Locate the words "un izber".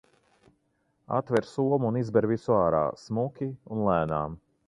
1.91-2.27